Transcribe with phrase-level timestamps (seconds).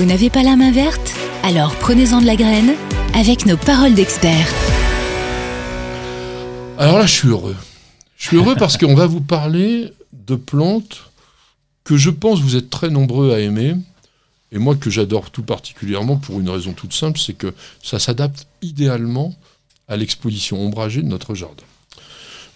[0.00, 1.12] Vous n'avez pas la main verte?
[1.42, 2.72] Alors prenez-en de la graine
[3.14, 4.48] avec nos paroles d'experts.
[6.78, 7.54] Alors là, je suis heureux.
[8.16, 11.10] Je suis heureux parce qu'on va vous parler de plantes
[11.84, 13.74] que je pense vous êtes très nombreux à aimer,
[14.52, 18.46] et moi que j'adore tout particulièrement pour une raison toute simple, c'est que ça s'adapte
[18.62, 19.34] idéalement
[19.86, 21.64] à l'exposition ombragée de notre jardin.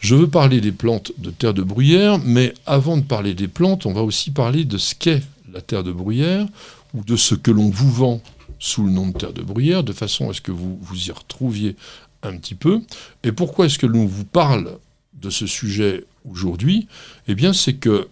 [0.00, 3.84] Je veux parler des plantes de terre de bruyère, mais avant de parler des plantes,
[3.84, 5.22] on va aussi parler de ce qu'est
[5.52, 6.46] la terre de bruyère,
[6.94, 8.20] ou de ce que l'on vous vend
[8.58, 11.10] sous le nom de terre de bruyère, de façon à ce que vous vous y
[11.10, 11.76] retrouviez
[12.22, 12.80] un petit peu.
[13.22, 14.78] Et pourquoi est-ce que l'on vous parle
[15.14, 16.88] de ce sujet aujourd'hui?
[17.28, 18.08] Eh bien, c'est que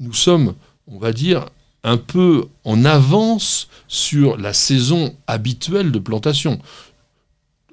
[0.00, 0.54] nous sommes,
[0.88, 1.46] on va dire,
[1.84, 6.58] un peu en avance sur la saison habituelle de plantation.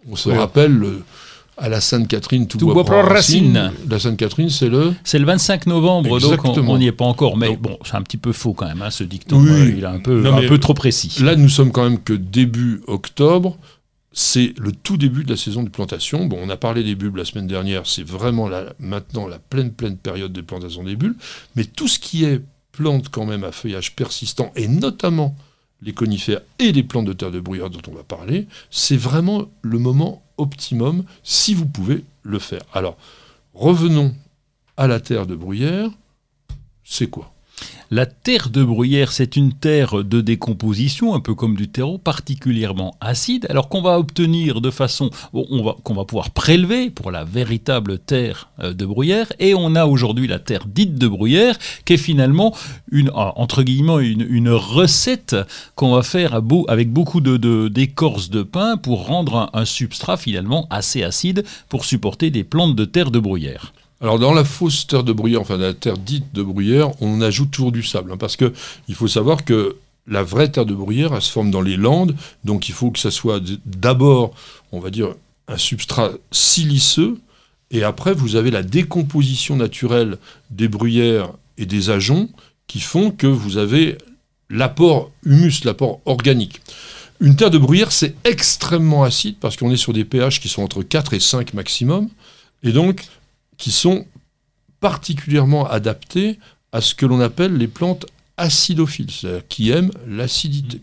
[0.07, 1.03] On se rappelle le,
[1.61, 3.71] à la Sainte-Catherine, tout, bois, racine.
[3.87, 7.37] La Sainte-Catherine, c'est le C'est le 25 novembre, donc on n'y est pas encore.
[7.37, 9.39] Mais bon, c'est un petit peu faux quand même, hein, ce dicton.
[9.39, 9.75] Oui.
[9.77, 11.21] il est un peu, un peu trop précis.
[11.21, 13.57] Là, nous sommes quand même que début octobre.
[14.13, 16.25] C'est le tout début de la saison de plantation.
[16.25, 17.83] Bon, on a parlé des bulbes la semaine dernière.
[17.85, 21.15] C'est vraiment la, maintenant la pleine, pleine période de plantation des bulbes.
[21.55, 22.41] Mais tout ce qui est
[22.73, 25.33] plante quand même à feuillage persistant, et notamment
[25.81, 29.45] les conifères et les plantes de terre de bruyère dont on va parler, c'est vraiment
[29.61, 32.61] le moment optimum si vous pouvez le faire.
[32.73, 32.97] Alors,
[33.53, 34.13] revenons
[34.77, 35.89] à la terre de bruyère.
[36.83, 37.31] C'est quoi?
[37.93, 42.95] La terre de bruyère, c'est une terre de décomposition, un peu comme du terreau, particulièrement
[43.01, 48.49] acide, alors qu'on va obtenir de façon, qu'on va pouvoir prélever pour la véritable terre
[48.61, 52.55] euh, de bruyère, et on a aujourd'hui la terre dite de bruyère, qui est finalement
[52.93, 55.35] une, ah, entre une, recette
[55.75, 61.03] qu'on va faire avec beaucoup de, d'écorce de, pin pour rendre un substrat finalement assez
[61.03, 63.73] acide pour supporter des plantes de terre de bruyère.
[64.01, 67.51] Alors dans la fausse terre de bruyère, enfin la terre dite de bruyère, on ajoute
[67.51, 68.51] toujours du sable, hein, parce que
[68.87, 69.75] il faut savoir que
[70.07, 72.97] la vraie terre de bruyère, elle se forme dans les landes, donc il faut que
[72.97, 74.33] ça soit d'abord,
[74.71, 75.13] on va dire,
[75.47, 77.19] un substrat siliceux,
[77.69, 80.17] et après vous avez la décomposition naturelle
[80.49, 81.29] des bruyères
[81.59, 82.29] et des ajoncs
[82.65, 83.99] qui font que vous avez
[84.49, 86.61] l'apport humus, l'apport organique.
[87.19, 90.63] Une terre de bruyère, c'est extrêmement acide parce qu'on est sur des pH qui sont
[90.63, 92.09] entre 4 et 5 maximum.
[92.63, 93.03] Et donc,
[93.61, 94.05] qui sont
[94.79, 96.39] particulièrement adaptés
[96.71, 100.81] à ce que l'on appelle les plantes acidophiles, c'est-à-dire qui aiment l'acidité.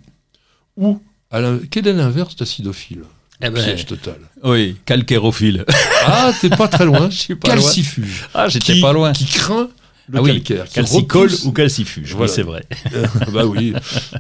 [0.77, 1.03] Ou,
[1.71, 3.03] quel est l'inverse d'acidophile?
[3.41, 4.19] Eh ben, Piège total.
[4.45, 5.65] Oui, calcairophile.
[6.07, 7.11] Ah, t'es pas très loin.
[7.11, 8.29] Je suis pas Calcifuge.
[8.33, 9.13] Ah, j'étais pas loin.
[9.13, 9.69] Qui craint
[10.09, 10.69] le ah calcaire.
[10.69, 12.65] Calcicole ou calcifuge, oui, c'est vrai.
[12.95, 13.75] Euh, bah oui.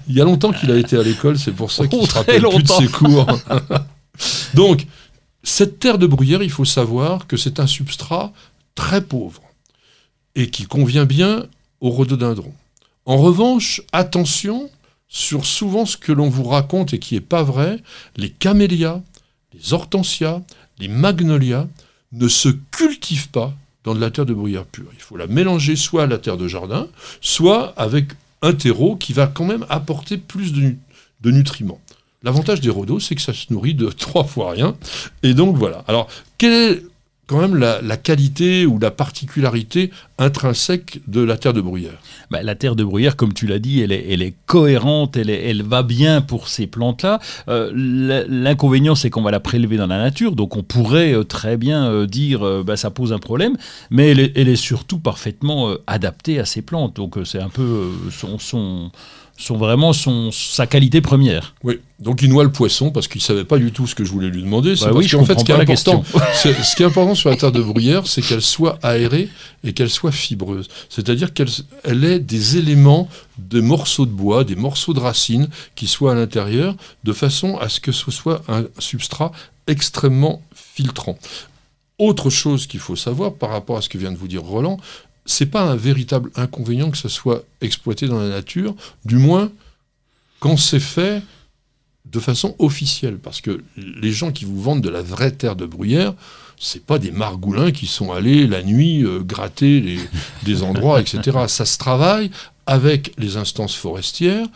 [0.08, 2.12] Il y a longtemps qu'il a été à l'école, c'est pour ça qu'il oh, se
[2.12, 3.26] rappelle plus de ses cours.
[4.54, 4.84] Donc,
[5.48, 8.32] cette terre de bruyère, il faut savoir que c'est un substrat
[8.74, 9.42] très pauvre
[10.34, 11.46] et qui convient bien
[11.80, 12.52] au rhododendron.
[13.06, 14.70] En revanche, attention
[15.08, 17.82] sur souvent ce que l'on vous raconte et qui n'est pas vrai,
[18.16, 19.00] les camélias,
[19.54, 20.42] les hortensias,
[20.78, 21.66] les magnolias
[22.12, 23.54] ne se cultivent pas
[23.84, 24.90] dans de la terre de bruyère pure.
[24.92, 26.88] Il faut la mélanger soit à la terre de jardin,
[27.20, 28.08] soit avec
[28.42, 31.80] un terreau qui va quand même apporter plus de nutriments.
[32.24, 34.76] L'avantage des rhodos, c'est que ça se nourrit de trois fois rien.
[35.22, 35.84] Et donc voilà.
[35.86, 36.82] Alors, quelle est
[37.28, 41.98] quand même la, qualité ou la particularité intrinsèque de la terre de bruyère?
[42.30, 45.82] Bah, La terre de bruyère, comme tu l'as dit, elle est, cohérente, elle, elle va
[45.82, 47.20] bien pour ces plantes-là.
[47.48, 47.70] Euh,
[48.26, 51.84] l'inconvénient, c'est qu'on va la prélever dans la nature, donc on pourrait euh, très bien
[51.84, 53.56] euh, dire bah, ça pose un problème,
[53.90, 56.96] mais elle est, elle est surtout parfaitement adaptée à ces plantes.
[56.96, 58.90] Donc c'est un peu son, son
[59.38, 61.54] sont vraiment son, sa qualité première.
[61.62, 64.04] Oui, donc il noie le poisson parce qu'il ne savait pas du tout ce que
[64.04, 64.76] je voulais lui demander.
[64.76, 66.04] C'est bah parce qu'en fait, ce qui, est important,
[66.34, 69.28] ce qui est important sur la terre de bruyère, c'est qu'elle soit aérée
[69.62, 70.68] et qu'elle soit fibreuse.
[70.88, 71.48] C'est-à-dire qu'elle
[71.84, 76.14] elle ait des éléments, des morceaux de bois, des morceaux de racines qui soient à
[76.16, 79.30] l'intérieur, de façon à ce que ce soit un substrat
[79.68, 81.16] extrêmement filtrant.
[81.98, 84.78] Autre chose qu'il faut savoir par rapport à ce que vient de vous dire Roland,
[85.28, 88.74] c'est pas un véritable inconvénient que ça soit exploité dans la nature,
[89.04, 89.52] du moins
[90.40, 91.22] quand c'est fait
[92.06, 95.66] de façon officielle, parce que les gens qui vous vendent de la vraie terre de
[95.66, 96.14] bruyère,
[96.58, 99.98] c'est pas des margoulins qui sont allés la nuit euh, gratter
[100.44, 101.38] des endroits, etc.
[101.46, 102.30] Ça se travaille
[102.66, 104.46] avec les instances forestières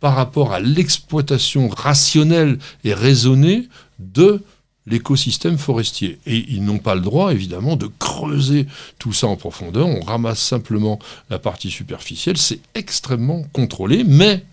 [0.00, 3.68] par rapport à l'exploitation rationnelle et raisonnée
[3.98, 4.42] de
[4.86, 6.18] l'écosystème forestier.
[6.26, 8.66] Et ils n'ont pas le droit, évidemment, de creuser
[8.98, 9.86] tout ça en profondeur.
[9.86, 10.98] On ramasse simplement
[11.30, 12.36] la partie superficielle.
[12.36, 14.04] C'est extrêmement contrôlé.
[14.04, 14.44] Mais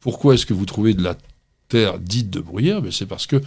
[0.00, 1.16] pourquoi est-ce que vous trouvez de la
[1.68, 2.80] terre dite de bruyère?
[2.80, 3.40] Ben, C'est parce que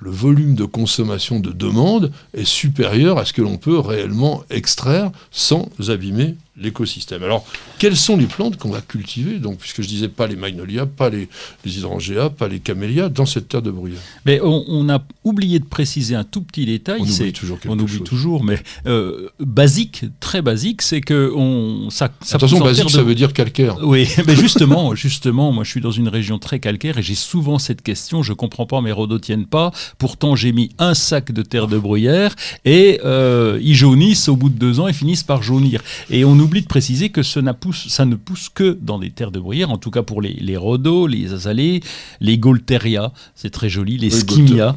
[0.00, 5.10] le volume de consommation de demande est supérieur à ce que l'on peut réellement extraire
[5.30, 7.22] sans abîmer l'écosystème.
[7.22, 7.44] Alors,
[7.78, 11.08] quelles sont les plantes qu'on va cultiver Donc, puisque je disais pas les magnolias, pas
[11.08, 11.28] les,
[11.64, 14.00] les hydrangea, pas les camélias dans cette terre de bruyère.
[14.26, 17.00] Mais on, a oublié de préciser un tout petit détail.
[17.00, 21.90] On oublie toujours quelque On oublie toujours, mais euh, basique, très basique, c'est que on
[21.90, 22.10] ça.
[22.22, 23.76] ça Attention, basique, ça veut dire calcaire.
[23.82, 27.58] Oui, mais justement, justement, moi, je suis dans une région très calcaire et j'ai souvent
[27.58, 28.22] cette question.
[28.22, 29.72] Je comprends pas, mes rhodos tiennent pas.
[29.98, 32.34] Pourtant, j'ai mis un sac de terre de bruyère
[32.64, 35.82] et euh, ils jaunissent au bout de deux ans et finissent par jaunir.
[36.10, 37.40] Et on oublie de préciser que ça,
[37.88, 40.56] ça ne pousse que dans des terres de bruyère, en tout cas pour les, les
[40.56, 41.80] rhodos, les azalées,
[42.20, 44.76] les gaulteria, c'est très joli, les skimia,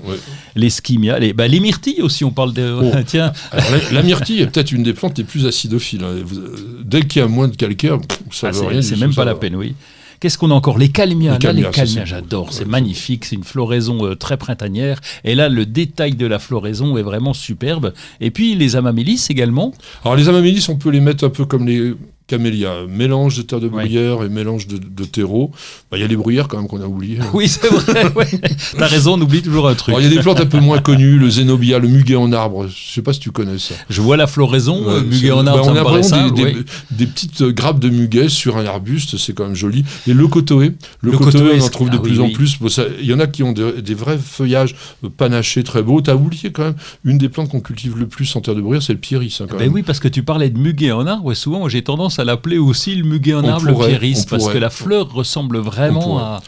[0.56, 2.78] les skimia, les, bah, les myrtilles aussi, on parle de...
[2.82, 2.92] Oh.
[3.06, 3.34] Tiens.
[3.92, 6.04] la, myrtille est peut-être une des plantes les plus acidophiles.
[6.04, 6.16] Hein.
[6.84, 7.98] Dès qu'il y a moins de calcaire,
[8.32, 8.82] ça ah, veut rien.
[8.82, 9.76] C'est même pas la peine, oui.
[10.22, 11.40] Qu'est-ce qu'on a encore Les calmias.
[11.40, 12.54] Les là, les j'adore.
[12.54, 13.26] C'est magnifique.
[13.26, 15.02] C'est une floraison euh, très printanière.
[15.24, 17.92] Et là, le détail de la floraison est vraiment superbe.
[18.20, 19.74] Et puis, les amamélis également.
[20.06, 21.96] Alors, les amamélis, on peut les mettre un peu comme les
[22.28, 25.52] camélia, mélange de terre de bruyère et mélange de, terreau.
[25.90, 27.20] Bah, il y a les bruyères quand même qu'on a oublié.
[27.34, 28.12] Oui, c'est vrai.
[28.16, 28.28] Ouais.
[28.78, 29.96] T'as raison, on oublie toujours un truc.
[29.98, 32.68] Il y a des plantes un peu moins connues, le zénobia, le muguet en arbre.
[32.68, 33.76] Je sais pas si tu connais ça.
[33.90, 35.66] Je vois la floraison, le muguet en arbre.
[35.66, 36.30] Bah, on a vraiment
[36.92, 39.84] des, petites grappes de muguet sur un arbuste, c'est quand même joli.
[40.08, 42.58] Et le cotoé, le, cotoé, on en trouve de ah plus en plus.
[43.02, 44.76] Il y en a qui ont des, vrais feuillages
[45.18, 46.02] panachés très beaux.
[46.02, 48.82] T'as oublié quand même une des plantes qu'on cultive le plus en terre de bruyère,
[48.82, 49.38] c'est le pieris.
[49.42, 51.32] Hein, ben oui, parce que tu parlais de muguet en arbre.
[51.32, 54.58] Et souvent, j'ai tendance à l'appeler aussi le muguet en arbre, le pieris, parce que
[54.58, 56.42] la fleur ressemble vraiment à,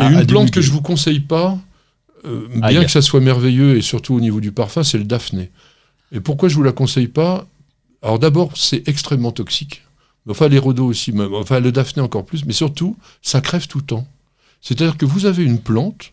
[0.00, 1.58] Et une plante que je vous conseille pas,
[2.24, 5.50] euh, bien que ça soit merveilleux et surtout au niveau du parfum, c'est le daphné.
[6.12, 7.46] Et pourquoi je vous la conseille pas?
[8.02, 9.82] Alors d'abord, c'est extrêmement toxique.
[10.28, 13.84] Enfin, les rhodos aussi, enfin le daphné encore plus, mais surtout, ça crève tout le
[13.84, 14.06] temps.
[14.62, 16.12] C'est-à-dire que vous avez une plante,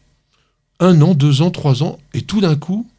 [0.82, 2.90] un an, deux ans, trois ans, et tout d'un coup,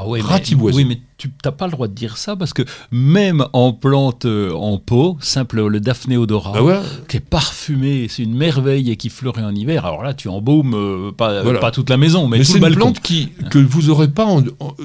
[0.00, 2.62] ah oui, mais, tu n'as pas le droit de dire ça parce que
[2.92, 8.22] même en plante euh, en pot, simple le Daphné odora, ah qui est parfumé, c'est
[8.22, 9.84] une merveille et qui fleurit en hiver.
[9.84, 13.30] Alors là, tu embaumes euh, pas, pas, toute la maison, mais, c'est une plante qui,
[13.50, 14.42] que vous n'aurez pas en,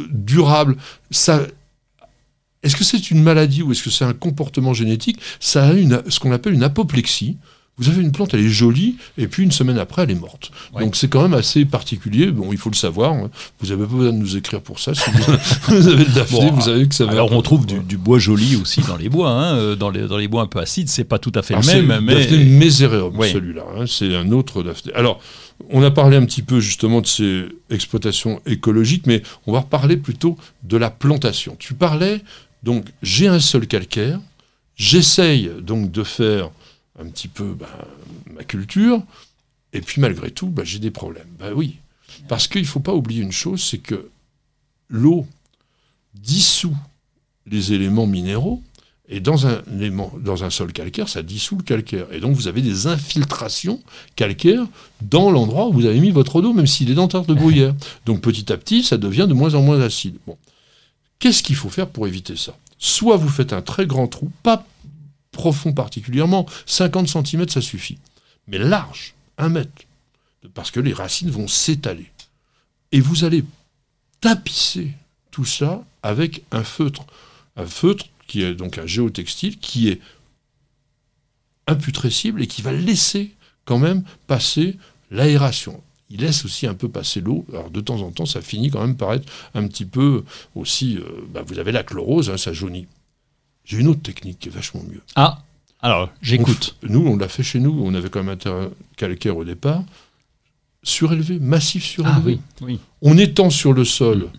[0.10, 0.78] durable.
[1.12, 1.42] Ça,
[2.64, 5.20] est-ce que c'est une maladie ou est-ce que c'est un comportement génétique?
[5.40, 7.38] Ça a une, ce qu'on appelle une apoplexie.
[7.78, 10.52] Vous avez une plante, elle est jolie, et puis une semaine après, elle est morte.
[10.80, 12.28] Donc c'est quand même assez particulier.
[12.28, 13.14] Bon, il faut le savoir.
[13.14, 13.32] Hein.
[13.60, 14.94] Vous n'avez pas besoin de nous écrire pour ça.
[14.94, 15.10] Si
[15.68, 17.14] vous, avez le daphné, vous savez que ça va.
[17.14, 19.32] Alors on trouve du, bois joli aussi dans les bois.
[19.32, 19.56] Hein.
[19.56, 21.82] Euh, dans, les, dans les bois un peu acides, c'est pas tout à fait le
[21.82, 22.06] même.
[22.06, 22.14] Mais...
[22.14, 23.64] Daphné méséréum, celui-là.
[23.76, 23.86] Hein.
[23.88, 24.94] C'est un autre daphné.
[24.94, 25.20] Alors,
[25.72, 29.98] on a parlé un petit peu justement de ces exploitations écologiques, mais on va reparler
[29.98, 31.56] plutôt de la plantation.
[31.58, 32.22] Tu parlais,
[32.62, 34.20] donc j'ai un sol calcaire,
[34.76, 36.52] j'essaye donc de faire
[37.00, 37.88] un petit peu bah,
[38.34, 39.02] ma culture,
[39.74, 41.30] et puis malgré tout, bah, j'ai des problèmes.
[41.40, 41.78] Ben oui,
[42.28, 44.10] parce qu'il ne faut pas oublier une chose, c'est que
[44.90, 45.28] l'eau
[46.14, 46.78] dissout
[47.46, 48.62] les éléments minéraux,
[49.10, 52.08] et dans un, sol calcaire, ça dissout le calcaire.
[52.14, 53.82] Et donc vous avez des infiltrations
[54.16, 54.66] calcaires
[55.02, 57.76] dans l'endroit où vous avez mis votre eau même s'il est dans terre de bruyère.
[58.06, 60.18] Donc petit à petit, ça devient de moins en moins acide.
[61.20, 62.58] Qu'est-ce qu'il faut faire pour éviter ça?
[62.80, 64.66] Soit vous faites un très grand trou, pas
[65.34, 67.98] profond particulièrement, 50 cm ça suffit.
[68.48, 69.72] Mais large, 1 mètre,
[70.54, 72.10] parce que les racines vont s'étaler.
[72.94, 73.44] Et vous allez
[74.22, 74.92] tapisser
[75.32, 77.06] tout ça avec un feutre.
[77.58, 80.00] Un feutre qui est donc un géotextile, qui est
[81.68, 83.32] imputrescible et qui va laisser
[83.66, 84.78] quand même passer
[85.12, 85.82] l'aération.
[86.10, 87.46] Il laisse aussi un peu passer l'eau.
[87.52, 90.24] Alors de temps en temps, ça finit quand même par être un petit peu
[90.56, 90.98] aussi.
[90.98, 92.88] Euh, bah, vous avez la chlorose, hein, ça jaunit.
[93.66, 95.02] J'ai une autre technique qui est vachement mieux.
[95.16, 95.44] Ah,
[95.82, 96.76] alors j'écoute.
[96.84, 97.82] Nous, on l'a fait chez nous.
[97.84, 99.84] On avait quand même un terrain calcaire au départ.
[100.84, 102.40] Surélevé, massif surélevé.
[102.42, 104.30] Ah, oui, On étend sur le sol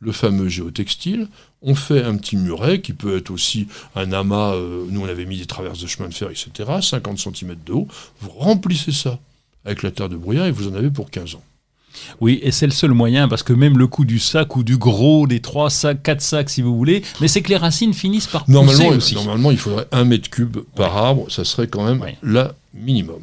[0.00, 1.28] le fameux géotextile.
[1.62, 4.54] On fait un petit muret qui peut être aussi un amas.
[4.54, 6.70] Euh, nous, on avait mis des traverses de chemin de fer, etc.
[6.82, 7.88] 50 cm de haut.
[8.20, 9.18] Vous remplissez ça
[9.64, 11.42] avec la terre de brouillard et vous en avez pour 15 ans.
[12.20, 14.76] Oui, et c'est le seul moyen, parce que même le coût du sac ou du
[14.76, 18.26] gros, des trois sacs, quatre sacs si vous voulez, mais c'est que les racines finissent
[18.26, 19.14] par normalement, pousser aussi.
[19.14, 23.20] Normalement, il faudrait un mètre cube par arbre, ça serait quand même la minimum.